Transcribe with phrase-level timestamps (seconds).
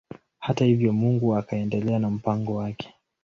[0.39, 2.93] Hata hivyo Mungu akaendelea na mpango wake.